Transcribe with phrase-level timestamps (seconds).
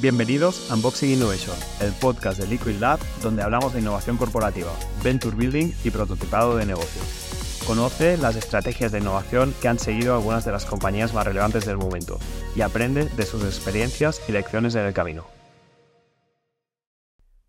[0.00, 4.72] Bienvenidos a Unboxing Innovation, el podcast de Liquid Lab donde hablamos de innovación corporativa,
[5.04, 7.62] venture building y prototipado de negocios.
[7.66, 11.76] Conoce las estrategias de innovación que han seguido algunas de las compañías más relevantes del
[11.76, 12.18] momento
[12.56, 15.26] y aprende de sus experiencias y lecciones en el camino.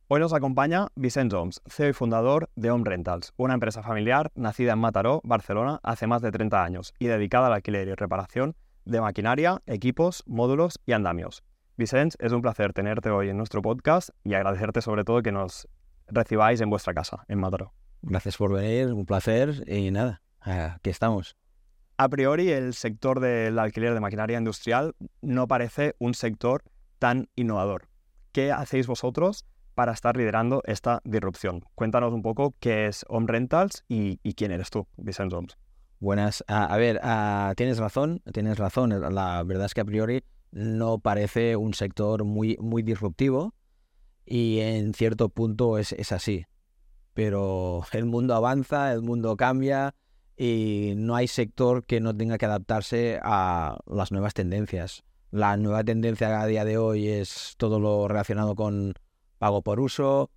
[0.09, 4.73] Hoy nos acompaña Vicent Joms, CEO y fundador de Home Rentals, una empresa familiar nacida
[4.73, 8.99] en Mataró, Barcelona, hace más de 30 años y dedicada al alquiler y reparación de
[8.99, 11.43] maquinaria, equipos, módulos y andamios.
[11.81, 15.67] Vicent, es un placer tenerte hoy en nuestro podcast y agradecerte sobre todo que nos
[16.07, 17.73] recibáis en vuestra casa, en Mataró.
[18.03, 21.35] Gracias por venir, un placer y nada, aquí estamos.
[21.97, 26.63] A priori, el sector del alquiler de maquinaria industrial no parece un sector
[26.99, 27.87] tan innovador.
[28.31, 31.63] ¿Qué hacéis vosotros para estar liderando esta disrupción.
[31.73, 35.57] Cuéntanos un poco qué es Home Rentals y, quién eres tú, Vicente Homes.
[35.99, 36.43] Buenas.
[36.47, 36.99] a ver,
[37.55, 38.89] tienes razón, tienes razón.
[39.13, 43.55] La verdad es que a priori no parece un sector muy, muy disruptivo
[44.25, 46.45] y en cierto punto es, es así.
[47.13, 49.95] Pero el mundo avanza, el mundo cambia
[50.37, 55.03] y no hay sector que no tenga que adaptarse a las nuevas tendencias.
[55.29, 58.93] La nueva tendencia a día de hoy es todo lo relacionado con
[59.37, 60.29] pago por uso,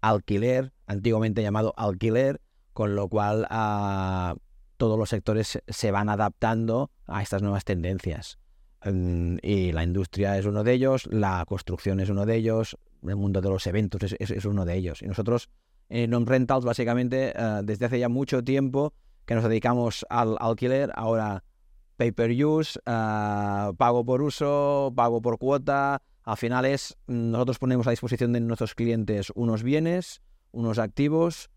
[0.00, 2.40] alquiler, antiguamente llamado alquiler,
[2.72, 4.36] con lo cual ah,
[4.76, 8.38] todos los sectores se van adaptando a estas nuevas tendencias.
[8.84, 13.16] Mm, y la industria es uno de ellos, la construcción es uno de ellos, el
[13.16, 15.02] mundo de los eventos es, uno de ellos.
[15.02, 15.48] Y nosotros
[15.88, 18.92] en Non Rentals, básicamente, ah, desde hace ya mucho tiempo
[19.24, 21.44] que nos dedicamos al alquiler, ahora
[21.96, 27.86] pay per use, ah, pago por uso, pago por cuota, al final es, nosotros ponemos
[27.86, 30.20] a disposición de nuestros clientes unos bienes,
[30.52, 31.50] unos activos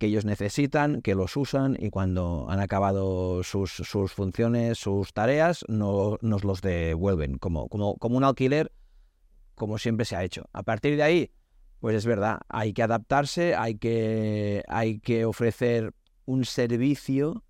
[0.00, 6.16] que ellos necesitan, que los usan y cuando han acabado sus, funciones, sus tareas, no,
[6.22, 8.72] nos los devuelven, como, como, como un alquiler,
[9.54, 10.48] como siempre se ha hecho.
[10.54, 11.30] A partir de ahí,
[11.80, 15.92] pues es verdad, hay que adaptarse, hay que, hay que ofrecer
[16.24, 17.44] un servicio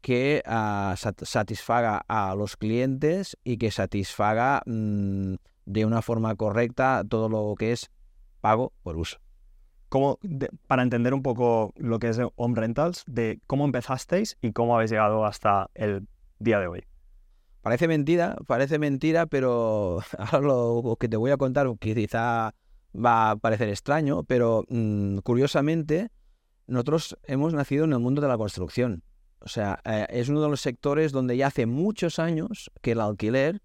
[0.00, 5.34] que ah, satisfaga a los clientes y que satisfaga mm,
[5.66, 7.90] de una forma correcta todo lo que es
[8.40, 9.18] pago por uso.
[9.88, 10.18] ¿Cómo,
[10.66, 14.90] para entender un poco lo que es Home Rentals, de cómo empezasteis y cómo habéis
[14.90, 16.06] llegado hasta el
[16.38, 16.84] día de hoy.
[17.62, 22.54] Parece mentira, parece mentira, pero ahora lo que te voy a contar quizá
[22.94, 26.10] va a parecer extraño, pero mm, curiosamente
[26.66, 29.02] nosotros hemos nacido en el mundo de la construcción.
[29.40, 33.00] O sea, eh, es uno de los sectores donde ya hace muchos años que el
[33.00, 33.62] alquiler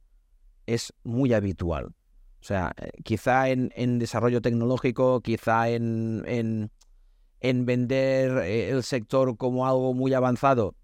[0.65, 1.93] es muy habitual.
[2.43, 6.25] O sea, eh, quizá en, desarrollo tecnológico, quizá en,
[7.39, 10.75] en, vender eh, el sector como algo muy avanzado,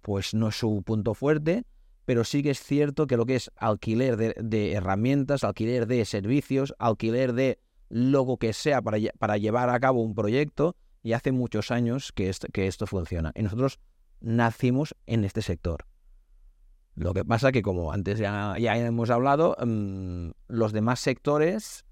[0.00, 1.64] pues no es su punto fuerte,
[2.04, 6.72] pero sí que es cierto que lo que es alquiler de, herramientas, alquiler de servicios,
[6.78, 7.58] alquiler de
[7.88, 12.32] lo que sea para, para llevar a cabo un proyecto, y hace muchos años que
[12.52, 13.32] que esto funciona.
[13.34, 13.80] Y nosotros
[14.20, 15.87] nacimos en este sector.
[16.98, 21.84] Lo que pasa que, como antes ya, hemos hablado, mm, los demás sectores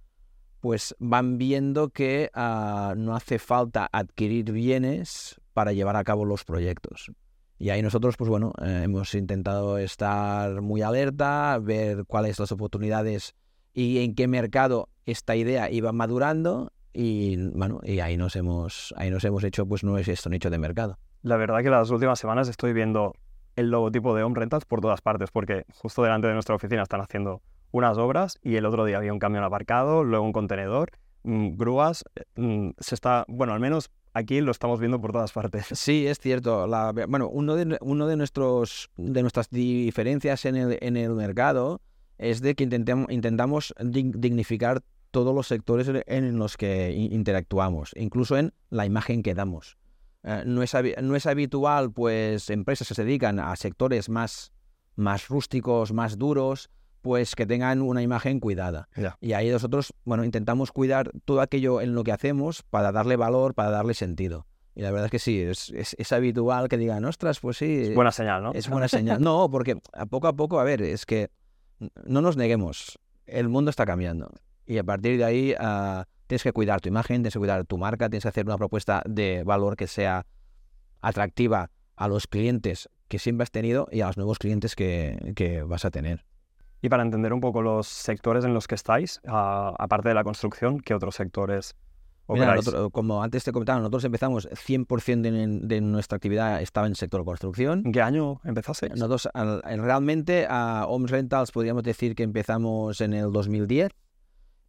[0.61, 6.45] pues van viendo que ah, no hace falta adquirir bienes para llevar a cabo los
[6.45, 7.13] proyectos.
[7.59, 13.35] Y ahí nosotros, pues bueno, eh, hemos intentado estar muy alerta, ver cuáles las oportunidades
[13.73, 19.11] y en qué mercado esta idea iba madurando y bueno, y ahí nos hemos, ahí
[19.11, 20.99] nos hemos hecho pues no es esto nicho de mercado.
[21.23, 23.15] La verdad que las últimas semanas estoy viendo
[23.57, 27.01] el logotipo de Home Rentals por todas partes, porque justo delante de nuestra oficina están
[27.01, 30.91] haciendo unas obras y el otro día había un camión aparcado, luego un contenedor,
[31.25, 35.33] mm, grúas, eh, mm, se está, bueno, al menos aquí lo estamos viendo por todas
[35.33, 35.67] partes.
[35.73, 36.67] Sí, es cierto.
[37.09, 41.81] bueno, uno de, uno de, nuestros, de nuestras diferencias en el, en el mercado
[42.19, 48.53] es de que intentamos, intentamos dignificar todos los sectores en los que interactuamos, incluso en
[48.71, 49.79] la imagen que damos.
[50.27, 54.53] Eh, no, es, no es habitual, pues, empresas que se dedican a sectores más,
[54.97, 56.69] más rústicos, más duros,
[57.01, 58.89] pues que tengan una imagen cuidada.
[59.21, 63.55] Y ahí nosotros, bueno, intentamos cuidar todo aquello en lo que hacemos para darle valor,
[63.55, 64.49] para darle sentido.
[64.75, 67.83] Y la verdad es que sí, es, es, habitual que digan, ostras, pues sí.
[67.85, 68.53] Es buena señal, ¿no?
[68.53, 69.23] Es buena señal.
[69.23, 71.31] No, porque a poco a poco, a ver, es que
[72.05, 74.29] no nos neguemos, el mundo está cambiando.
[74.67, 77.79] Y a partir de ahí, uh, tienes que cuidar tu imagen, tienes que cuidar tu
[77.79, 80.27] marca, tienes que hacer una propuesta de valor que sea
[81.01, 85.85] atractiva a los clientes que siempre has tenido y a los nuevos clientes que, vas
[85.85, 86.25] a tener.
[86.83, 90.81] Y para entender un poco los sectores en los que estáis, aparte de la construcción,
[90.81, 91.75] ¿qué otros sectores
[92.27, 92.69] operáis?
[92.93, 97.25] como antes te comentaba, nosotros empezamos 100% de, de, nuestra actividad estaba en el sector
[97.25, 97.83] construcción.
[97.87, 98.91] ¿En qué año empezaste?
[98.91, 103.93] Nosotros realmente a Homes Rentals podríamos decir que empezamos en el 2010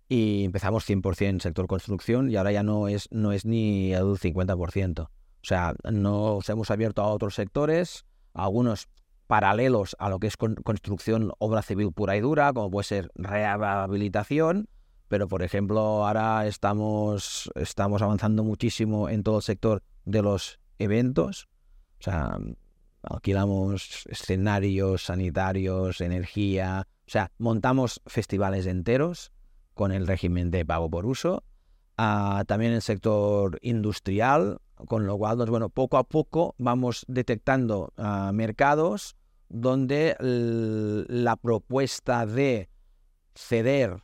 [0.09, 5.01] y empezamos 100% sector construcción y ahora ya no es, no es ni el 50%.
[5.01, 5.09] O
[5.41, 8.87] sea, nos hemos abierto a otros sectores, algunos
[9.27, 14.69] paralelos a lo que es construcción, obra civil pura y dura, como puede ser rehabilitación,
[15.09, 21.49] pero por ejemplo ahora estamos, estamos avanzando muchísimo en todo el sector de los eventos,
[21.99, 22.37] o sea,
[23.03, 29.31] alquilamos escenarios sanitarios, energía, o sea, montamos festivales enteros
[29.77, 31.43] con el régimen de pago por uso,
[31.95, 38.31] también el sector industrial, con lo cual, pues, bueno, poco a poco vamos detectando ah,
[38.33, 39.15] mercados
[39.49, 42.69] donde la propuesta de
[43.35, 44.03] ceder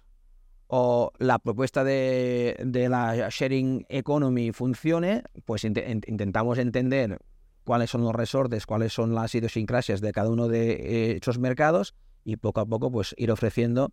[0.68, 2.56] o la propuesta de,
[2.90, 7.20] la sharing economy funcione, pues intentamos entender
[7.64, 11.96] cuáles son los resortes, cuáles son las idiosincrasias de cada uno de eh, esos mercados
[12.24, 13.92] y poco a poco pues ir ofreciendo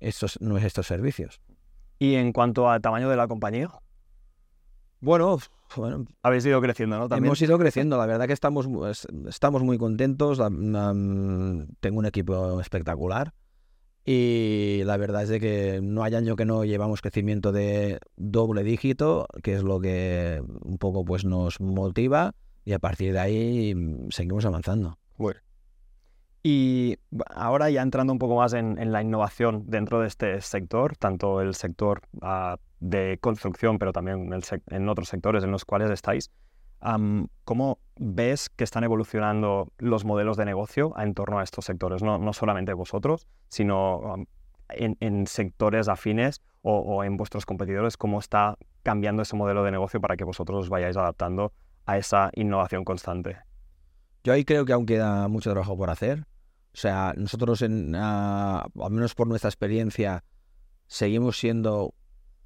[0.00, 1.40] estos, estos servicios.
[1.98, 3.70] ¿Y en cuanto al tamaño de la compañía?
[5.00, 5.38] Bueno,
[5.76, 7.16] bueno, habéis ido creciendo, ¿no?
[7.16, 8.68] Hemos ido creciendo, la verdad que estamos,
[9.28, 10.38] estamos muy contentos.
[10.38, 13.32] tengo un equipo espectacular
[14.04, 18.64] y la verdad es de que no hay año que no llevamos crecimiento de doble
[18.64, 23.74] dígito, que es lo que un poco pues nos motiva y a partir de ahí
[24.10, 24.98] seguimos avanzando.
[25.16, 25.40] Bueno.
[26.42, 26.96] Y
[27.26, 31.54] ahora ya entrando un poco más en, la innovación dentro de este sector, tanto el
[31.54, 34.30] sector ah, de construcción, pero también
[34.68, 36.30] en otros sectores en los cuales estáis,
[37.44, 42.02] ¿cómo ves que están evolucionando los modelos de negocio en torno a estos sectores?
[42.02, 44.16] No solamente vosotros, sino
[44.70, 50.16] en, sectores afines o, en vuestros competidores, ¿cómo está cambiando ese modelo de negocio para
[50.16, 51.52] que vosotros os vayáis adaptando
[51.86, 53.38] a esa innovación constante?
[54.22, 56.26] Yo ahí creo que aún queda mucho trabajo por hacer.
[56.72, 60.24] O sea, nosotros, en, ah, al menos por nuestra experiencia,
[60.86, 61.94] seguimos siendo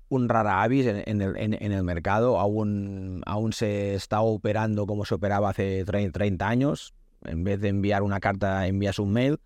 [0.08, 2.38] un rara avis en, el, mercado.
[2.38, 6.94] Aún, aún se está operando como se operaba hace 30 años.
[7.24, 9.40] En vez de enviar una carta, envías un mail,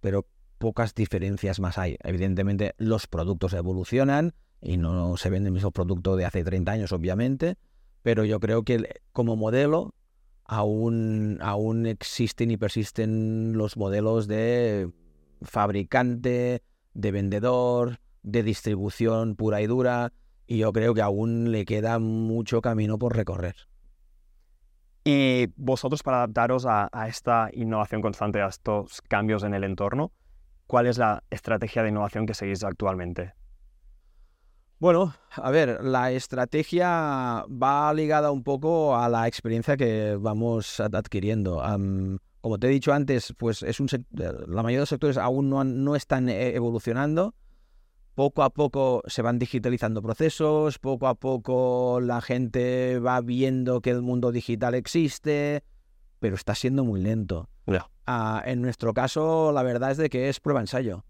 [0.00, 0.26] pero
[0.58, 1.96] pocas diferencias más hay.
[2.02, 6.92] Evidentemente, los productos evolucionan y no se vende el mismo producto de hace 30 años,
[6.92, 7.56] obviamente,
[8.02, 9.94] pero yo creo que como modelo
[10.52, 14.90] aún, aún existen y persisten los modelos de
[15.40, 16.62] fabricante,
[16.92, 20.12] de vendedor, de distribución pura y dura,
[20.46, 23.56] y yo creo que aún le queda mucho camino por recorrer.
[25.04, 30.12] Y vosotros para adaptaros a, esta innovación constante, a estos cambios en el entorno,
[30.66, 33.32] ¿cuál es la estrategia de innovación que seguís actualmente?
[34.82, 41.62] Bueno, a ver, la estrategia va ligada un poco a la experiencia que vamos adquiriendo.
[42.40, 45.62] como te he dicho antes, pues es un la mayoría de los sectores aún no,
[45.62, 47.32] no están e-, evolucionando
[48.16, 53.90] poco a poco se van digitalizando procesos, poco a poco la gente va viendo que
[53.90, 55.62] el mundo digital existe,
[56.18, 57.48] pero está siendo muy lento.
[58.06, 61.04] Ah, en nuestro caso, la verdad es de que es prueba-ensayo.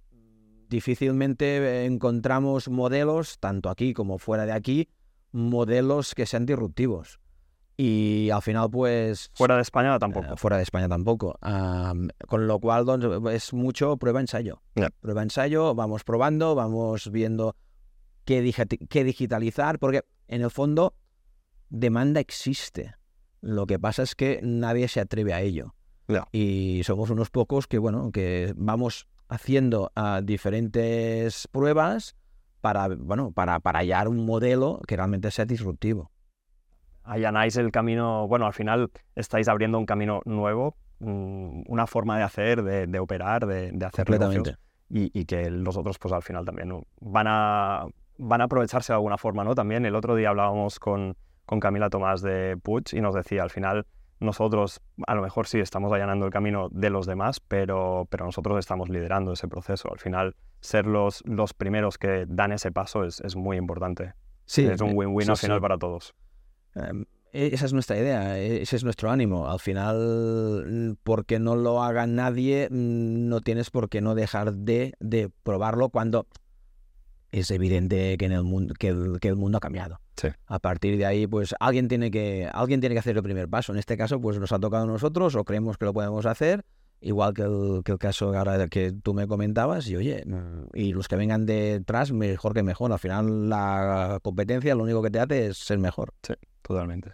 [0.73, 4.89] Difícilmente encontramos modelos, tanto aquí como fuera de aquí,
[5.31, 7.21] modelos que sean disruptivos.
[7.77, 9.31] Y al final, pues...
[9.35, 10.33] Fuera de España tampoco.
[10.33, 11.39] Eh, fuera de España tampoco.
[12.27, 12.87] con lo cual
[13.33, 14.63] es mucho prueba-ensayo.
[15.01, 17.55] Prueba-ensayo, vamos probando, vamos viendo
[18.25, 18.55] qué,
[18.89, 20.95] qué digitalizar, porque en el fondo
[21.69, 22.95] demanda existe.
[23.43, 25.75] Lo que pasa es que nadie se atreve a ello.
[26.33, 32.17] Y somos unos pocos que, bueno, que vamos haciendo ah, diferentes pruebas
[32.61, 36.11] para, bueno, para, para hallar un modelo que realmente sea disruptivo.
[37.03, 42.25] Allanáis el camino, bueno, al final estáis abriendo un camino nuevo, mm, una forma de
[42.25, 44.57] hacer, de, operar, de, de hacer negocios
[44.89, 47.87] y, y, que los otros pues al final también van a,
[48.19, 49.55] van a aprovecharse de alguna forma, ¿no?
[49.55, 53.51] También el otro día hablábamos con, con Camila Tomás de Puig y nos decía, al
[53.51, 53.87] final
[54.23, 58.59] nosotros a lo mejor sí estamos allanando el camino de los demás, pero, pero nosotros
[58.59, 59.91] estamos liderando ese proceso.
[59.93, 64.15] Al final, ser los, los primeros que dan ese paso es, es muy importante.
[64.47, 66.15] Sí, es un eh, win-win al final para todos.
[67.33, 69.49] E, esa es nuestra idea, e, ese es nuestro ánimo.
[69.49, 74.95] Al final, porque no lo haga nadie, mm, no tienes por qué no dejar de,
[75.01, 76.27] de probarlo cuando
[77.33, 79.99] es evidente que, en el mundo, que, el, mundo ha cambiado.
[80.47, 83.73] A partir de ahí, pues alguien tiene, que, alguien tiene que hacer el primer paso.
[83.73, 86.65] En este caso, pues nos ha tocado a nosotros o creemos que lo podemos hacer,
[87.01, 89.89] igual que el, que el caso ahora que tú me comentabas.
[89.89, 92.93] Y oye, mm, y los que vengan detrás, mejor que mejor.
[92.93, 96.13] Al final, la competencia lo único que te hace es ser mejor.
[96.23, 96.35] Sí.
[96.61, 97.13] Totalmente.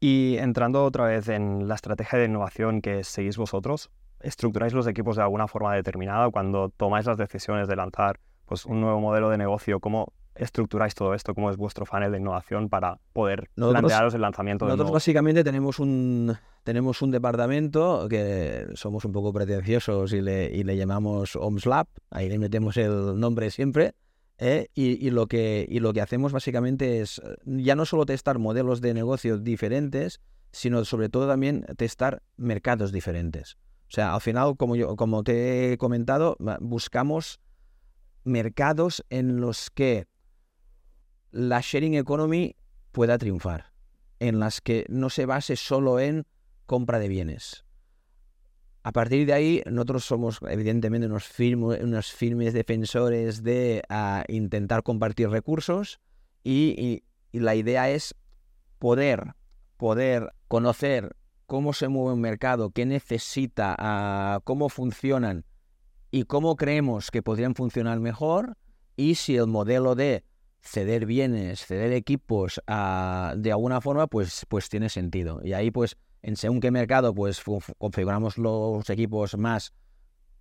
[0.00, 3.90] Y entrando otra vez en la estrategia de innovación que seguís vosotros,
[4.20, 8.18] ¿estructuráis los equipos de alguna forma determinada cuando tomáis las decisiones de lanzar
[8.50, 9.78] pues, un nuevo modelo de negocio?
[9.78, 11.36] ¿Cómo estructuráis todo esto?
[11.36, 15.78] ¿Cómo es vuestro funnel de innovación para poder plantearos el lanzamiento de Nosotros básicamente tenemos
[15.78, 21.86] un, tenemos un departamento que somos un poco pretenciosos y le, y le llamamos OMSLab,
[22.10, 23.94] ahí le metemos el nombre siempre,
[24.38, 24.66] ¿eh?
[24.74, 28.80] y, y, lo que, y lo que hacemos básicamente es ya no solo testar modelos
[28.80, 33.58] de negocio diferentes, sino sobre todo también testar mercados diferentes.
[33.86, 37.38] O sea, al final, como, yo, como te he comentado, buscamos
[38.24, 40.06] mercados en los que
[41.30, 42.56] la sharing economy
[42.92, 43.72] pueda triunfar,
[44.18, 46.26] en las que no se base solo en
[46.66, 47.64] compra de bienes.
[48.82, 56.00] A partir de ahí, nosotros somos evidentemente unos, firmes defensores de ah, intentar compartir recursos
[56.42, 58.14] y, la idea es
[58.78, 59.34] poder,
[59.76, 61.14] poder conocer
[61.46, 65.44] cómo se mueve un mercado, qué necesita, ah, cómo funcionan
[66.10, 68.56] y cómo creemos que podrían funcionar mejor
[68.96, 70.24] y si el modelo de
[70.60, 75.40] ceder bienes, ceder equipos de alguna forma, pues, pues tiene sentido.
[75.42, 77.42] Y ahí pues en según qué mercado, pues
[77.78, 79.72] configuramos los equipos más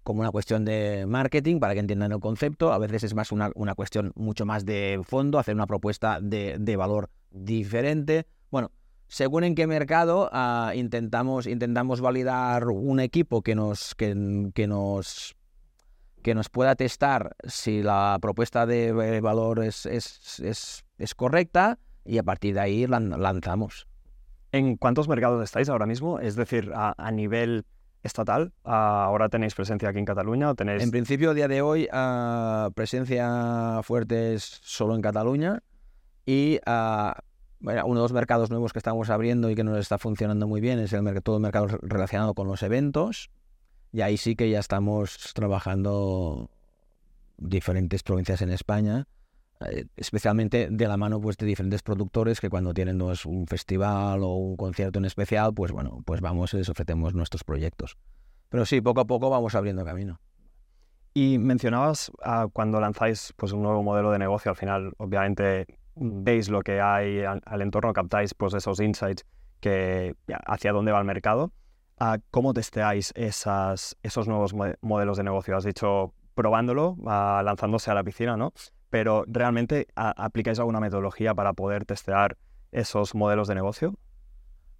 [0.03, 2.73] como una cuestión de marketing para que entiendan el concepto.
[2.73, 7.09] A veces es más una, cuestión mucho más de fondo, hacer una propuesta de, valor
[7.31, 8.25] diferente.
[8.49, 8.71] Bueno,
[9.07, 15.35] según en qué mercado ah, intentamos, intentamos validar un equipo que nos, que, nos,
[16.21, 22.17] que nos pueda testar si la propuesta de valor es, es, es, es correcta y
[22.17, 23.87] a partir de ahí lanzamos.
[24.51, 26.19] ¿En cuántos mercados estáis ahora mismo?
[26.19, 27.65] Es decir, a, nivel
[28.01, 30.81] estatal, ¿ahora tenéis presencia aquí en Cataluña o tenéis...?
[30.81, 35.61] En principio, a día de hoy, ah, presencia fuerte es solo en Cataluña
[36.25, 36.59] y
[37.61, 40.61] bueno, uno de los mercados nuevos que estamos abriendo y que nos está funcionando muy
[40.61, 43.29] bien es el, todo el mercado relacionado con los eventos
[43.91, 46.49] y ahí sí que ya estamos trabajando
[47.37, 49.07] diferentes provincias en España
[49.61, 54.35] eh, especialmente de la mano pues, de diferentes productores que cuando tienen un festival o
[54.35, 57.97] un concierto en especial, pues bueno, pues vamos y les ofrecemos nuestros proyectos.
[58.47, 60.19] Pero sí, poco a poco vamos abriendo camino.
[61.13, 65.65] Y mencionabas ah, cuando lanzáis pues, un nuevo modelo de negocio, al final obviamente
[65.95, 69.25] veis lo que hay al, entorno, captáis pues, esos insights
[69.59, 70.15] que
[70.45, 71.51] hacia dónde va el mercado.
[71.99, 75.57] Ah, ¿Cómo testeáis esas, esos nuevos modelos de negocio?
[75.57, 78.53] Has dicho probándolo, ah, lanzándose a la piscina, ¿no?
[78.89, 82.37] pero ¿realmente aplicáis alguna metodología para poder testear
[82.71, 83.95] esos modelos de negocio?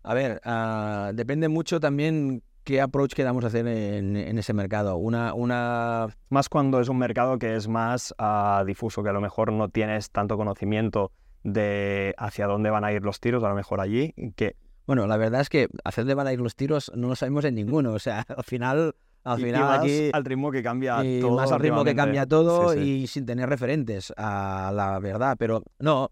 [0.04, 4.98] A ver, ah, depende mucho también qué approach queramos hacer en, ese mercado.
[4.98, 6.08] Una, una...
[6.30, 9.70] Más cuando es un mercado que es más ah, difuso, que a lo mejor no
[9.70, 11.12] tienes tanto conocimiento
[11.44, 14.56] de hacia dónde van a ir los tiros, a lo mejor allí, que...
[14.90, 17.46] Bueno, la verdad es que hacia dónde van a ir los tiros no lo sabemos
[17.46, 17.94] en ninguno.
[17.94, 21.36] O sea, al final al final aquí al ritmo que cambia todo.
[21.36, 25.36] Más al ritmo que cambia todo y sin tener referentes a la verdad.
[25.38, 26.10] Pero no,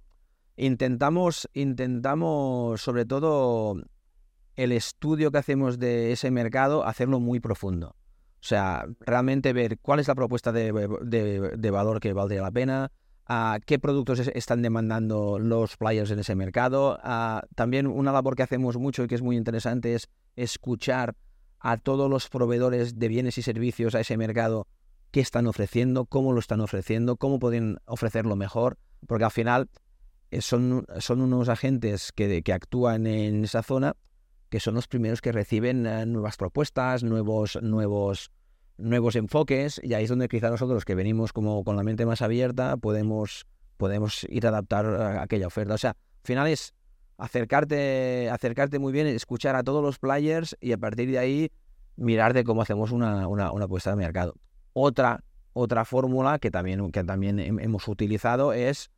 [0.58, 3.82] intentamos, intentamos sobre todo
[4.56, 7.96] el estudio que hacemos de ese mercado, hacerlo muy profundo.
[8.40, 10.72] O sea, realmente ver cuál es la propuesta de,
[11.72, 12.92] valor que valdría la pena,
[13.28, 17.00] a qué productos están demandando los players en ese mercado.
[17.56, 21.16] también una labor que hacemos mucho y que es muy interesante es escuchar
[21.60, 24.68] a todos los proveedores de bienes y servicios a ese mercado
[25.12, 29.70] qué están ofreciendo, cómo lo están ofreciendo, cómo pueden ofrecerlo mejor, porque al final
[30.32, 33.96] eh, son, son unos agentes que, que actúan en esa zona
[34.50, 38.32] que son los primeros que reciben eh, nuevas propuestas, nuevos, nuevos,
[38.78, 42.22] nuevos enfoques, y ahí es donde quizá nosotros que venimos como con la mente más
[42.22, 43.46] abierta podemos,
[43.78, 45.74] podemos ir a adaptar a aquella oferta.
[45.74, 46.74] O sea, al final es
[47.18, 51.52] acercarte, acercarte muy bien, escuchar a todos los players y a partir de ahí
[51.96, 54.36] mirar de cómo hacemos una, una, una apuesta de mercado.
[54.74, 58.92] Otra, otra fórmula que también, que también hemos utilizado es,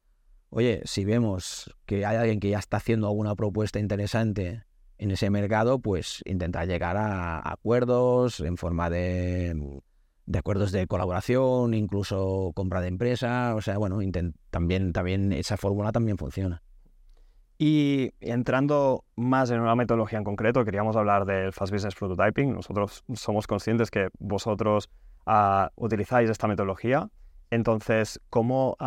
[0.50, 4.64] oye, si vemos que hay alguien que ya está haciendo alguna propuesta interesante
[5.00, 9.82] en ese mercado, pues intentar llegar a acuerdos en forma de,
[10.38, 14.00] acuerdos de colaboración, incluso compra de empresa, o sea, bueno,
[14.52, 16.62] también, también esa fórmula también funciona.
[17.58, 22.54] Y entrando más en una metodología en concreto, queríamos hablar del Fast Business Prototyping.
[22.54, 24.90] Nosotros somos conscientes que vosotros
[25.26, 27.10] ah, utilizáis esta metodología.
[27.52, 28.78] Entonces, ¿cómo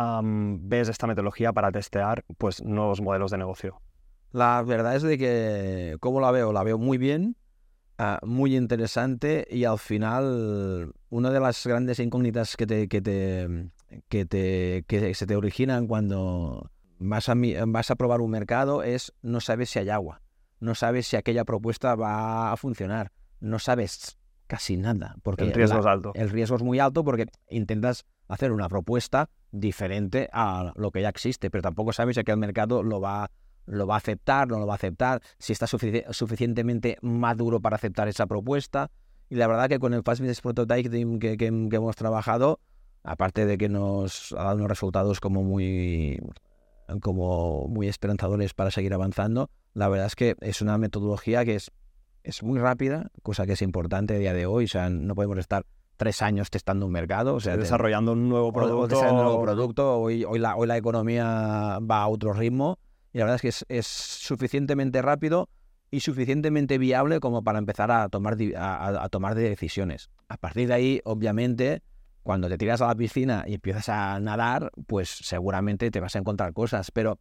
[0.61, 3.79] ves esta metodología para testear pues, nuevos modelos de negocio?
[4.33, 6.51] La verdad es de que, ¿cómo la veo?
[6.51, 7.37] La veo muy bien,
[7.99, 13.69] ah, muy interesante y al final una de las grandes incógnitas que, te, que, te,
[14.09, 17.35] que, te, que se te originan cuando vas a,
[17.67, 20.21] vas a probar un mercado es no sabes si hay agua,
[20.59, 25.15] no sabes si aquella propuesta va a funcionar, no sabes casi nada.
[25.21, 26.11] Porque el riesgo es alto.
[26.15, 31.09] El riesgo es muy alto porque intentas, hacer una propuesta diferente a lo que ya
[31.09, 33.29] existe, pero tampoco sabes si que el mercado lo va,
[33.65, 38.07] lo va a aceptar, no lo va a aceptar, si está suficientemente maduro para aceptar
[38.07, 38.91] esa propuesta.
[39.29, 40.89] Y la verdad que con el Fast Business Prototype
[41.19, 42.59] que, que, hemos trabajado,
[43.03, 46.19] aparte de que nos ha dado unos resultados como muy,
[47.01, 51.71] como muy esperanzadores para seguir avanzando, la verdad es que es una metodología que es,
[52.23, 54.65] es muy rápida, cosa que es importante a día de hoy.
[54.65, 55.65] O sea, no podemos estar
[55.97, 57.35] tres años testando un mercado.
[57.35, 58.99] O sea, desarrollando un nuevo producto.
[58.99, 59.99] un nuevo producto.
[59.99, 62.77] Hoy, hoy, la, hoy la economía va a otro ritmo
[63.13, 65.47] y la verdad es que es, suficientemente rápido
[65.91, 70.09] y suficientemente viable como para empezar a tomar, a, tomar decisiones.
[70.27, 71.83] A partir de ahí, obviamente,
[72.23, 76.19] cuando te tiras a la piscina y empiezas a nadar, pues seguramente te vas a
[76.19, 77.19] encontrar cosas, pero,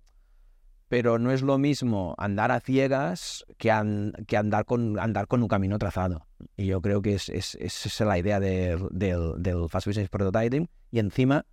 [0.89, 5.79] pero no es lo mismo andar a ciegas que, andar, con, andar con un camino
[5.79, 6.27] trazado.
[6.57, 10.71] Y yo creo que es, es, es la idea del, del, Fast Business Prototyping.
[10.91, 11.45] Y encima,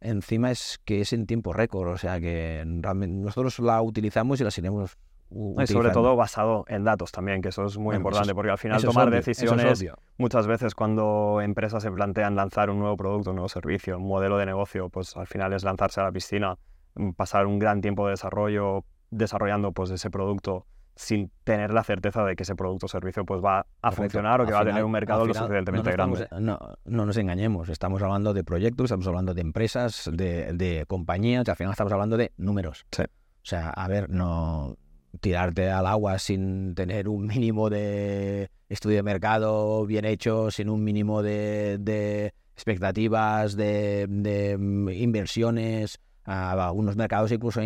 [0.00, 4.50] encima es que es en tiempo récord, o sea que nosotros la utilizamos y la
[4.50, 4.96] seguiremos
[5.30, 8.82] y sobre todo basado en datos también, que eso es muy importante, porque al final
[8.82, 9.84] tomar decisiones,
[10.16, 14.38] muchas veces cuando empresas se plantean lanzar un nuevo producto, un nuevo servicio, un modelo
[14.38, 16.56] de negocio, pues al final es lanzarse a la piscina,
[16.94, 20.66] mm, pasar un gran tiempo de desarrollo desarrollando pues ese producto
[20.98, 24.46] sin tener la certeza de que ese producto o servicio pues va a funcionar o
[24.46, 26.26] que va a tener un mercado lo suficientemente grande.
[26.40, 31.48] no, no, nos engañemos, estamos hablando de proyectos, estamos hablando de empresas, de, de compañías,
[31.48, 32.84] al final estamos hablando de números.
[32.90, 33.04] Sí.
[33.04, 34.76] O sea, a ver, no,
[35.20, 40.82] tirarte al agua sin tener un mínimo de estudio de mercado bien hecho, sin un
[40.82, 46.00] mínimo de, expectativas, de, mm, inversiones.
[46.24, 47.60] A algunos mercados incluso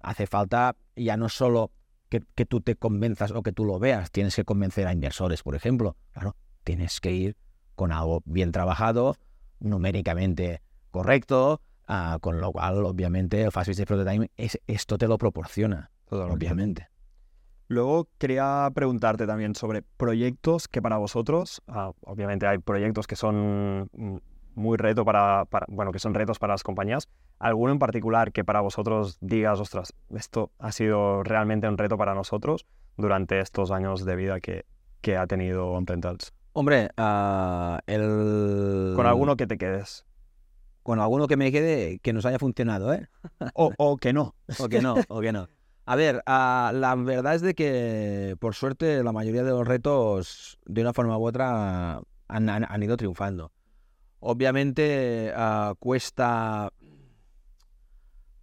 [0.00, 1.72] hace falta ya no solo
[2.12, 5.42] que, que, tú te convenzas o que tú lo veas, tienes que convencer a inversores,
[5.42, 5.96] por ejemplo.
[6.12, 7.36] Claro, tienes que ir
[7.74, 9.16] con algo bien trabajado,
[9.60, 15.16] numéricamente correcto, ah, con lo cual, obviamente, el Fast Business Prototype es, esto te lo
[15.16, 16.88] proporciona obviamente.
[17.68, 23.88] Luego quería preguntarte también sobre proyectos que para vosotros, ah, obviamente hay proyectos que son
[23.92, 24.16] mm,
[24.54, 27.08] muy reto para, bueno, que son retos para las compañías.
[27.42, 32.14] ¿Alguno en particular que para vosotros digas, ostras, esto ha sido realmente un reto para
[32.14, 34.64] nosotros durante estos años de vida que,
[35.00, 36.32] que ha tenido OnPentals?
[36.52, 38.92] Hombre, uh, el...
[38.94, 40.06] Con alguno que te quedes.
[40.84, 43.08] Con alguno que me quede que nos haya funcionado, ¿eh?
[43.54, 44.36] o, o que no.
[44.60, 45.48] o que no, o que no.
[45.84, 50.60] A ver, ah, la verdad es de que, por suerte, la mayoría de los retos,
[50.64, 53.50] de una forma u otra, han, ido triunfando.
[54.20, 56.72] Obviamente, uh, cuesta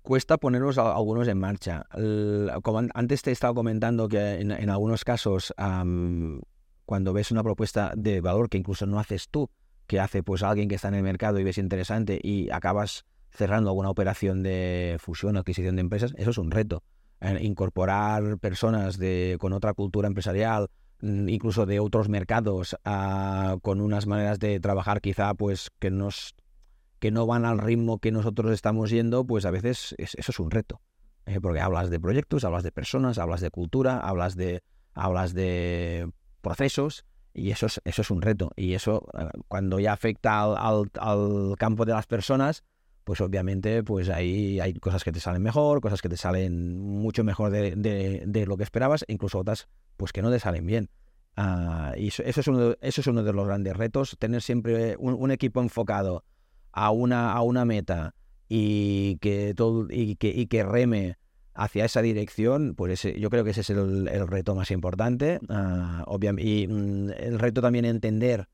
[0.10, 1.86] cuesta ponerlos algunos en marcha.
[2.64, 5.54] como antes te he estado comentando que en, algunos casos,
[6.86, 9.52] cuando ves una propuesta de valor que incluso no haces tú,
[9.86, 13.70] que hace pues alguien que está en el mercado y ves interesante y acabas cerrando
[13.70, 16.82] alguna operación de fusión o adquisición de empresas, eso es un reto
[17.42, 20.70] incorporar personas de, con otra cultura empresarial,
[21.02, 22.76] mm, incluso de otros mercados,
[23.62, 26.34] con unas maneras de trabajar quizá pues que, nos,
[27.00, 30.52] que no van al ritmo que nosotros estamos yendo, pues a veces eso es un
[30.52, 30.82] reto.
[31.26, 31.40] ¿eh?
[31.42, 37.06] porque hablas de proyectos, hablas de personas, hablas de cultura, hablas de, hablas de procesos
[37.34, 38.52] y eso es, eso es un reto.
[38.56, 42.64] Y eso eh, cuando ya afecta al, al campo de las personas,
[43.04, 47.24] pues obviamente pues ahí hay cosas que te salen mejor, cosas que te salen mucho
[47.24, 50.90] mejor de, lo que esperabas, e incluso otras pues que no te salen bien.
[51.36, 54.96] Ah, y eso, es uno de, eso es uno de los grandes retos, tener siempre
[55.00, 56.24] un, equipo enfocado
[56.72, 58.16] a una, a una meta
[58.48, 61.18] y que, todo, y, que, y que reme
[61.54, 65.40] hacia esa dirección, pues yo creo que ese es el, reto más importante.
[65.50, 68.48] Uh, y mm, el reto también entender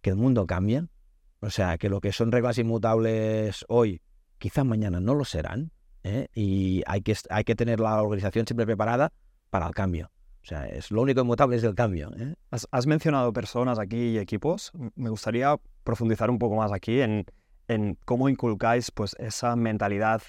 [0.00, 0.88] que el mundo cambia,
[1.40, 4.02] o sea, que lo que son reglas inmutables hoy,
[4.38, 5.72] quizás mañana no lo serán.
[6.02, 6.28] ¿eh?
[6.34, 9.12] Y hay que, hay que tener la organización siempre preparada
[9.50, 10.10] para el cambio.
[10.42, 12.10] O sea, es lo único inmutable es el cambio.
[12.16, 12.34] ¿eh?
[12.50, 14.72] Has, mencionado personas aquí y equipos.
[14.96, 17.24] Me gustaría profundizar un poco más aquí en,
[17.72, 20.22] en cómo inculcáis pues, esa mentalidad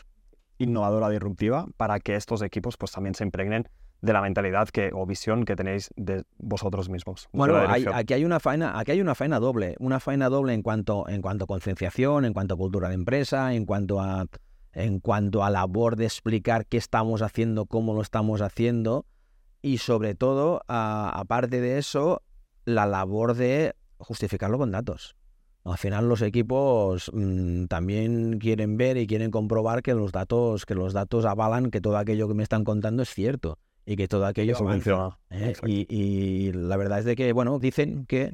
[0.57, 3.67] innovadora disruptiva para que estos equipos pues, también se impregnen
[4.01, 7.29] de la mentalidad que, o visión que tenéis de vosotros mismos.
[7.31, 7.57] Bueno,
[7.93, 11.21] aquí hay una faena, aquí hay una faena doble, una faena doble en cuanto, en
[11.21, 14.25] cuanto a concienciación, en cuanto a cultura de empresa, en cuanto a
[14.73, 19.05] en cuanto a labor de explicar qué estamos haciendo, cómo lo estamos haciendo
[19.61, 22.23] y sobre todo, aparte de eso,
[22.65, 25.15] la labor de justificarlo con datos.
[25.65, 30.75] Al final los equipos mm, también quieren ver y quieren comprobar que los datos, que
[30.75, 34.25] los datos avalan que todo aquello que me están contando es cierto y que todo
[34.25, 35.19] aquello funciona.
[35.29, 35.53] ¿eh?
[35.65, 38.33] Y, la verdad es de que, bueno, dicen que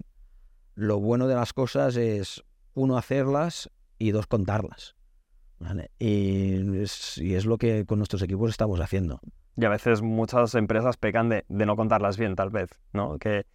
[0.76, 4.96] lo bueno de las cosas es, uno, hacerlas y dos, contarlas.
[5.60, 5.92] ¿vale?
[6.00, 9.20] Y, es, y es lo que con nuestros equipos estamos haciendo.
[9.56, 13.20] Y a veces muchas empresas pecan de, de no contarlas bien, tal vez, ¿no?
[13.20, 13.46] Que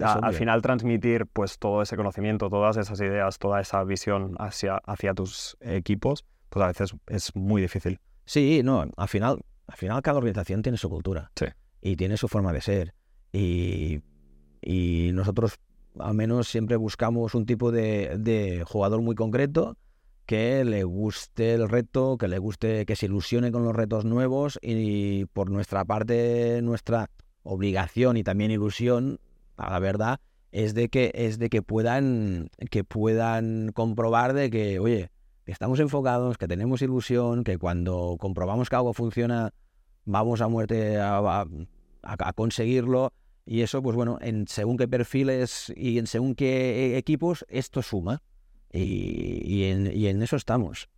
[0.00, 4.76] a- al final transmitir pues todo ese conocimiento, todas esas ideas, toda esa visión hacia,
[4.86, 7.98] hacia tus equipos, pues a veces es muy difícil.
[8.24, 11.30] Sí, no, al final, al final cada organización tiene su cultura.
[11.36, 11.46] Sí.
[11.80, 12.94] Y tiene su forma de ser.
[13.32, 14.00] Y,
[14.62, 15.58] y nosotros
[15.98, 19.76] al menos siempre buscamos un tipo de, de jugador muy concreto
[20.26, 24.58] que le guste el reto, que le guste, que se ilusione con los retos nuevos
[24.62, 27.10] y por nuestra parte, nuestra
[27.42, 29.20] obligación y también ilusión,
[29.56, 30.20] la verdad,
[30.52, 35.10] es de que, es de que puedan, que puedan comprobar de que, oye,
[35.46, 39.52] estamos enfocados, que tenemos ilusión, que cuando comprobamos que algo funciona,
[40.04, 41.46] vamos a muerte a- a-
[42.02, 43.12] a conseguirlo.
[43.46, 48.22] Y eso, pues bueno, en según qué perfiles y en según qué equipos, esto suma.
[48.72, 50.88] Y, y en, y en eso estamos.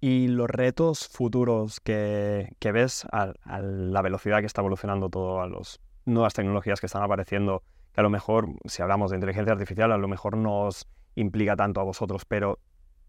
[0.00, 5.40] Y los retos futuros que, que ves a, a la velocidad que está evolucionando todo,
[5.40, 7.62] a las nuevas tecnologías que están apareciendo,
[7.96, 10.68] a lo mejor, si hablamos de inteligencia artificial, a lo mejor no
[11.14, 12.58] implica tanto a vosotros, pero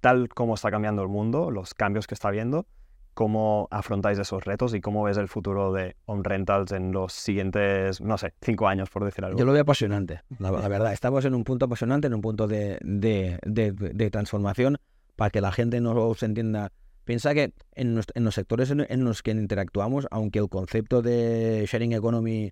[0.01, 2.67] tal como está cambiando el mundo, los cambios que está habiendo,
[3.15, 8.01] ¿cómo afrontáis esos retos y cómo ves el futuro de Home Rentals en los siguientes,
[8.01, 9.39] no sé, cinco años, por decir algo?
[9.39, 10.93] Yo lo veo apasionante, la, verdad.
[10.93, 14.77] Estamos en un punto apasionante, en un punto de, de- de- transformación
[15.15, 16.71] para que la gente no se entienda.
[17.05, 22.51] Piensa que en, los sectores en, los que interactuamos, aunque el concepto de sharing economy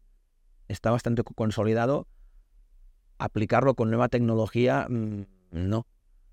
[0.67, 2.08] está bastante co- consolidado,
[3.24, 5.88] aplicarlo con nueva tecnología, mm, no.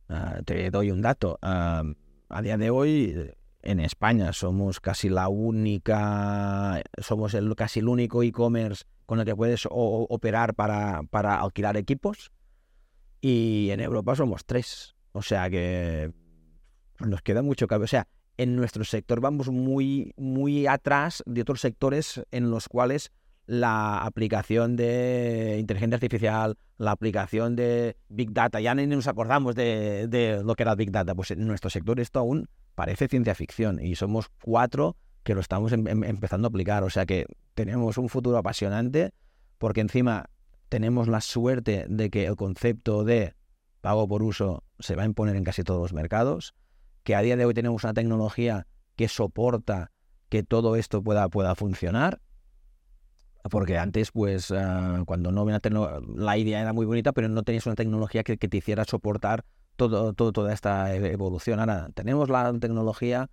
[0.09, 1.39] Ah, te doy un dato.
[1.41, 8.23] A día de hoy, en España, somos casi la única, somos el, casi el único
[8.23, 12.33] e-commerce con el que puedes operar para, para alquilar equipos.
[13.21, 14.97] Y en Europa somos tres.
[15.13, 16.13] O sea que
[17.01, 21.61] nos queda mucho que O sea, en nuestro sector vamos muy, muy atrás de otros
[21.61, 23.13] sectores en los cuales
[23.51, 30.41] la aplicación de inteligencia artificial, la aplicación de Big Data, ya ni nos acordamos de,
[30.45, 31.17] lo que era Big Data.
[31.17, 35.73] Pues en nuestro sector esto aún parece ciencia ficción y somos cuatro que lo estamos
[35.73, 36.85] em- em- empezando a aplicar.
[36.85, 39.15] O sea que tenemos un futuro apasionante
[39.59, 40.27] porque encima
[40.69, 43.35] tenemos la suerte de que el concepto de
[43.81, 46.55] pago por uso se va a imponer en casi todos los mercados,
[47.03, 49.91] que a día de hoy tenemos una tecnología que soporta
[50.29, 52.21] que todo esto pueda, pueda funcionar.
[53.51, 55.61] Porque antes, pues, ah, cuando no había
[56.17, 59.45] la idea era muy bonita, pero no tenías una tecnología que, que te hiciera soportar
[59.77, 61.59] todo, todo, toda esta e- evolución.
[61.59, 63.31] Ahora tenemos la tecnología,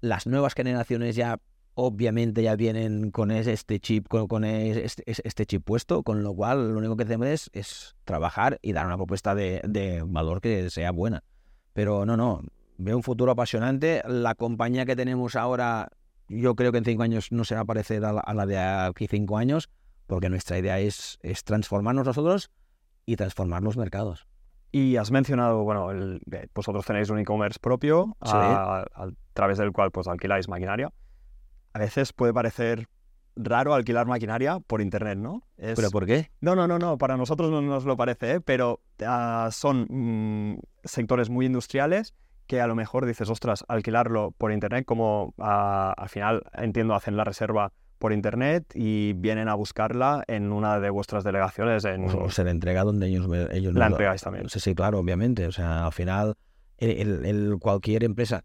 [0.00, 1.38] las nuevas generaciones ya
[1.74, 6.02] obviamente ya vienen con es- este chip, con, con es- este, es- este chip puesto,
[6.02, 9.60] con lo cual lo único que hacemos es, es trabajar y dar una propuesta de,
[9.66, 11.24] de valor que sea buena.
[11.72, 12.42] Pero no, no,
[12.78, 14.02] veo un futuro apasionante.
[14.06, 15.88] La compañía que tenemos ahora,
[16.28, 18.46] yo creo que en cinco años no se va a parecer a la, a la
[18.46, 19.70] de aquí cinco años,
[20.06, 22.50] porque nuestra idea es, es transformarnos nosotros
[23.06, 24.26] y transformar los mercados.
[24.72, 28.30] Y has mencionado, bueno, el- eh, vosotros tenéis un e-commerce propio Sí.
[28.32, 30.90] a, a través del cual pues alquiláis maquinaria.
[31.72, 32.88] A veces puede parecer
[33.36, 35.42] raro alquilar maquinaria por internet, ¿no?
[35.56, 36.30] Es- ¿Pero por qué?
[36.40, 38.40] No, no, no, no, para nosotros no nos lo parece, ¿eh?
[38.40, 42.14] pero ah, son mm, sectores muy industriales
[42.46, 47.24] que a lo mejor dices, ostras, alquilarlo por internet, como al final entiendo hacen la
[47.24, 52.04] reserva por internet y vienen a buscarla en una de vuestras delegaciones en...
[52.10, 54.48] O, se le entrega donde ellos, ellos La lo- entregáis también.
[54.50, 55.46] Sí, sí, claro, obviamente.
[55.46, 56.34] O sea, al final,
[56.76, 58.44] el, el- el- cualquier empresa,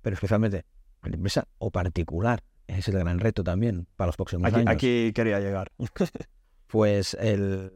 [0.00, 0.64] pero especialmente
[1.02, 4.70] la empresa o particular, es el gran reto también para los próximos Aquí, años.
[4.74, 5.70] aquí quería llegar.
[6.66, 7.72] Pues el,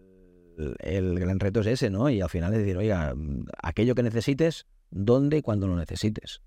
[0.80, 2.10] el gran reto es ese, ¿no?
[2.10, 3.14] Y al final es decir, oiga,
[3.62, 6.40] aquello que necesites, ¿dónde y cuándo lo necesites?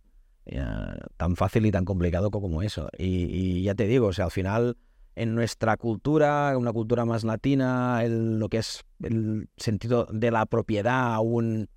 [0.46, 2.90] Ya, tan fácil y tan complicado co- como eso.
[2.98, 4.76] Y, y ya te digo, o sea, al final,
[5.16, 10.46] en nuestra cultura, una cultura más latina, el- lo que es el sentido de la
[10.48, 11.70] propiedad aún,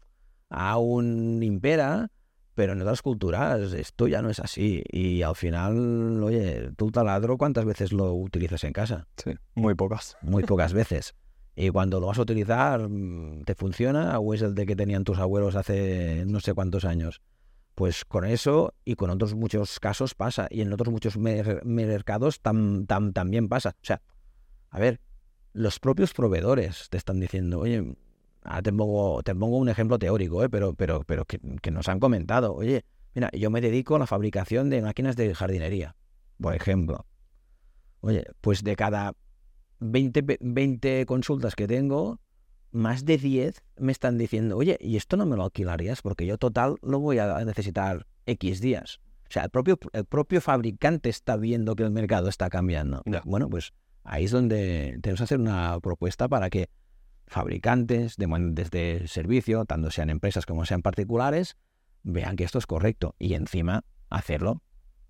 [0.48, 2.10] aún impera,
[2.54, 4.82] pero en otras culturas esto ya no es así.
[4.90, 9.06] Y al final, oye, tú taladro, ¿cuántas veces lo utilizas en casa?
[9.16, 10.16] Sí, muy pocas.
[10.22, 11.14] muy pocas veces.
[11.56, 15.04] Y cuando lo vas a utilizar, mm, ¿te funciona o es el de que tenían
[15.04, 17.20] tus abuelos hace no sé cuántos años?
[17.74, 20.48] Pues con eso y con otros muchos casos pasa.
[20.50, 23.70] Y en otros muchos mer- mercados tam- tam- también pasa.
[23.70, 24.02] O sea,
[24.70, 25.00] a ver,
[25.52, 27.96] los propios proveedores te están diciendo, oye,
[28.42, 30.48] ahora te pongo, te pongo un ejemplo teórico, ¿eh?
[30.48, 34.70] pero, pero, pero que nos han comentado, oye, mira, yo me dedico a la fabricación
[34.70, 35.94] de máquinas de jardinería,
[36.40, 37.06] por ejemplo.
[38.00, 39.14] Oye, pues de cada
[39.84, 42.20] 20, pe- 20 consultas que tengo,
[42.72, 46.02] más de 10 me están diciendo, oye, ¿y esto no me lo alquilarías?
[46.02, 49.00] Porque yo total lo voy a necesitar X días.
[49.28, 53.02] O sea, el propio, el propio fabricante está viendo que el mercado está cambiando.
[53.24, 56.68] Bueno, pues ahí es donde tenemos que hacer una propuesta para que
[57.26, 61.56] fabricantes, de, desde servicio, tanto sean empresas como sean particulares,
[62.02, 64.62] vean que esto es correcto y encima hacerlo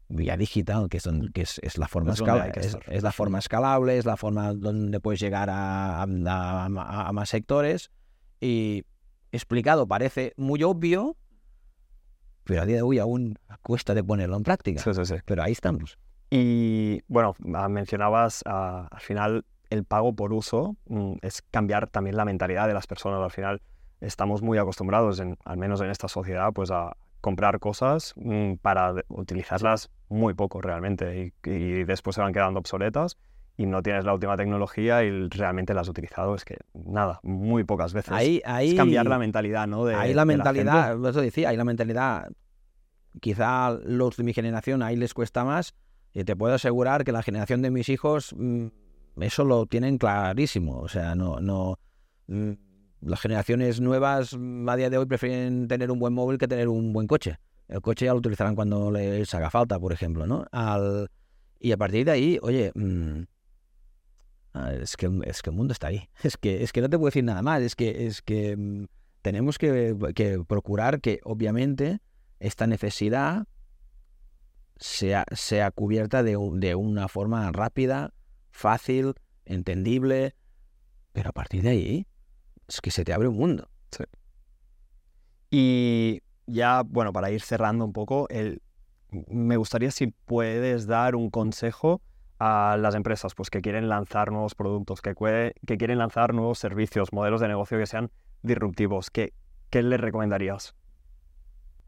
[0.08, 5.00] vía digital, que, es, la forma escalable, es, la forma escalable, es la forma donde
[5.00, 7.90] puedes llegar a, a, más sectores
[8.40, 8.84] y
[9.32, 11.16] explicado parece muy obvio,
[12.44, 14.82] pero a día de hoy aún cuesta de ponerlo en práctica.
[14.82, 15.14] Sí, sí, sí.
[15.24, 15.98] Pero ahí estamos.
[16.30, 22.16] Y bueno, ah, mencionabas ah, al final el pago por uso mm, es cambiar también
[22.16, 23.20] la mentalidad de las personas.
[23.22, 23.62] Al final
[24.00, 28.92] estamos muy acostumbrados, en, al menos en esta sociedad, pues a comprar cosas mm, para
[29.08, 33.16] utilizarlas muy poco realmente y, después se van quedando obsoletas
[33.56, 37.64] y no tienes la última tecnología y realmente la has utilizado, es que nada, muy
[37.64, 38.12] pocas veces.
[38.12, 39.86] Ahí, ahí, es cambiar la mentalidad, ¿no?
[39.86, 42.30] De, ahí la mentalidad, eso decía, ahí la mentalidad,
[43.22, 45.74] quizá los de mi generación ahí les cuesta más
[46.12, 48.66] y te puedo asegurar que la generación de mis hijos mm,
[49.22, 50.78] eso lo tienen clarísimo.
[50.78, 51.78] O sea, no, no.
[52.26, 52.52] Mm,
[53.04, 56.68] las generaciones nuevas mm, a día de hoy prefieren tener un buen móvil que tener
[56.68, 57.38] un buen coche.
[57.68, 60.44] El coche ya lo utilizarán cuando les haga falta, por ejemplo, ¿no?
[60.52, 61.08] Al,
[61.58, 62.72] y a partir de ahí, oye,
[64.52, 66.08] ah, es, que, es que el mundo está ahí.
[66.22, 67.62] Es que, es que no te puedo decir nada más.
[67.62, 68.86] Es que, es que
[69.22, 72.00] tenemos que, que procurar que, obviamente,
[72.38, 73.46] esta necesidad
[74.76, 78.12] sea, sea cubierta de, de una forma rápida,
[78.50, 79.14] fácil,
[79.46, 80.34] entendible,
[81.12, 82.06] pero a partir de ahí
[82.68, 83.68] es que se te abre un mundo.
[83.90, 84.04] Sí.
[85.50, 88.62] Y ya, bueno, para ir cerrando un poco, el,
[89.10, 92.02] me gustaría si puedes dar un consejo
[92.38, 95.14] a las empresas pues, que quieren lanzar nuevos productos, que,
[95.66, 98.10] que quieren lanzar nuevos servicios, modelos de negocio que sean
[98.42, 99.10] disruptivos.
[99.10, 99.32] ¿Qué,
[99.70, 100.74] qué les recomendarías?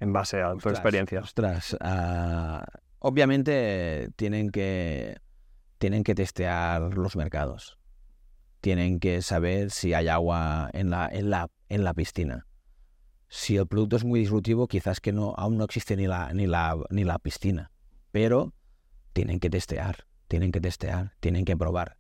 [0.01, 1.21] en base a tu experiencia?
[1.21, 2.65] Ostras, ah,
[2.99, 5.17] obviamente tienen que,
[5.79, 7.79] tienen que testear los mercados.
[8.67, 12.49] Tienen que saber si hay agua en la, en la, en la piscina.
[13.29, 16.77] Si el producto es muy disruptivo, quizás que aún no existe ni la, ni la,
[16.91, 17.71] ni la piscina.
[18.11, 18.55] Pero
[19.13, 21.97] tienen que testear, tienen que testear, tienen que probar.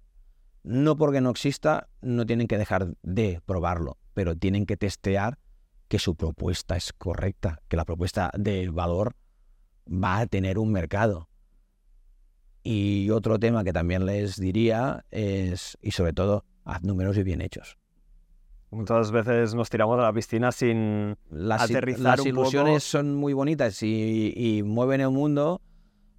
[0.65, 5.39] No porque no exista, no tienen que dejar de probarlo, pero tienen que testear
[5.87, 9.15] que su propuesta es correcta, que la propuesta de valor
[9.87, 11.29] va a tener un mercado.
[12.65, 17.41] Y otro tema que también les diría es, y sobre todo, haz números y bien
[17.41, 17.79] hechos.
[18.71, 23.83] Muchas veces nos tiramos a la piscina sin las, aterrizar Las ilusiones son muy bonitas
[23.83, 25.63] y, mueven el mundo,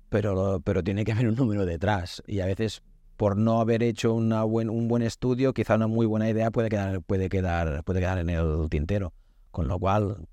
[0.09, 2.23] pero, pero tiene que haber un número detrás.
[2.25, 2.81] Y a veces,
[3.17, 6.69] por no haber hecho una buen, un buen estudio, quizá una muy buena idea puede
[6.69, 9.13] quedar, puede quedar, puede quedar en el tintero.
[9.51, 10.27] Con lo cual,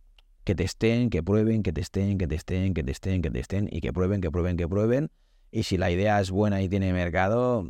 [0.45, 4.21] que testen, que prueben, que testen, que testen, que testen, que testen y que prueben,
[4.21, 5.11] que prueben, que prueben.
[5.51, 7.69] Y si la idea es buena y tiene mercado,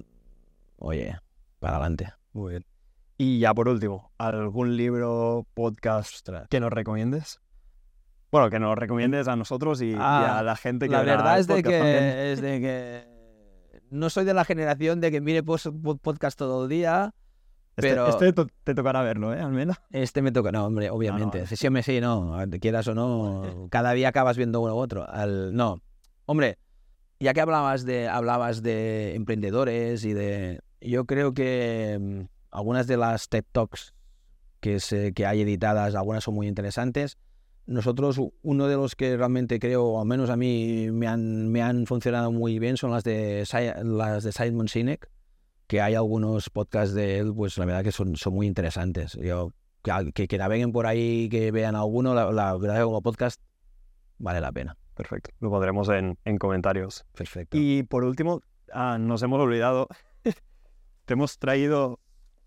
[0.76, 1.16] oye,
[1.61, 2.12] para adelante.
[2.35, 2.66] Muy bien.
[3.16, 7.40] Y ya por último, ¿algún libro, podcast que nos recomiendes?
[8.31, 11.47] Bueno, que nos recomiendes a nosotros y, a ah, la gente que La verdad es
[11.47, 16.64] de que, es de que no soy de la generación de que mire podcast todo
[16.64, 17.14] el día
[17.77, 19.40] este, pero este, te tocará verlo, ¿eh?
[19.40, 19.77] Al menos.
[19.90, 21.40] Este me toca, no, hombre, obviamente.
[21.40, 25.09] No, Sí, sí, no, quieras o no, cada día acabas viendo uno u otro.
[25.09, 25.83] Al, no,
[26.27, 26.59] hombre,
[27.18, 30.61] ya que hablabas de, hablabas de emprendedores y de...
[30.85, 32.20] Yo creo que mm,
[32.51, 33.94] algunas de las TED Talks
[34.61, 37.18] que, se, que hay editadas, algunas son muy interesantes.
[37.66, 41.87] Nosotros, uno de los que realmente creo, al menos a mí me han, me han
[41.87, 43.44] funcionado muy bien, son las de,
[43.83, 45.09] las de Simon Sinek
[45.66, 49.14] que hay algunos podcasts de él, pues la verdad que son, son muy interesantes.
[49.14, 53.40] Yo, que, que naveguen por ahí, que vean alguno, la, la verdad que como podcast
[54.18, 54.77] vale la pena.
[54.94, 57.05] Perfecto, lo pondremos en, en comentarios.
[57.16, 57.57] Perfecto.
[57.59, 58.42] Y por último,
[58.73, 59.88] ah, nos hemos olvidado,
[61.05, 62.01] te hemos traído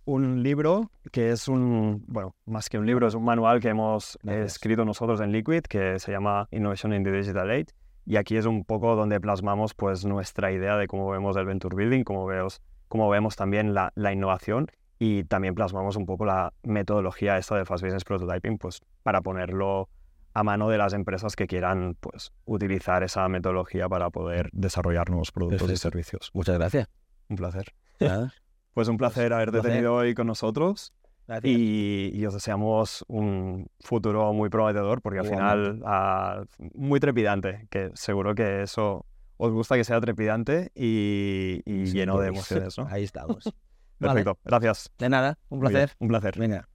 [0.06, 4.18] un libro que es un, bueno, más que un libro, es un manual que hemos
[4.26, 7.68] escrito nosotros en Liquid que se llama Innovation in the Digital Age.
[8.06, 11.76] Y aquí es un poco donde plasmamos pues nuestra idea de cómo vemos el Venture
[11.76, 14.68] Building, cómo vemos como vemos también la, innovación
[14.98, 19.90] y también plasmamos un poco la metodología esta de Fast Business Prototyping pues, para ponerlo
[20.34, 25.32] a mano de las empresas que quieran pues, utilizar esa metodología para poder desarrollar nuevos
[25.32, 26.32] productos y servicios.
[26.34, 26.88] Muchas gracias.
[27.30, 27.74] Un placer.
[28.78, 30.94] Pues un placer haberte tenido hoy con nosotros.
[31.42, 36.44] Y, os deseamos un futuro muy prometedor porque al final ah,
[36.76, 42.78] muy trepidante, que seguro que eso os gusta que sea trepidante y, lleno de emociones,
[42.78, 42.86] ¿no?
[42.88, 43.46] Ahí estamos.
[44.00, 44.24] Vale.
[44.24, 44.92] Perfecto, gracias.
[45.00, 45.96] De nada, un placer.
[45.98, 46.38] Un placer.
[46.38, 46.70] Venga.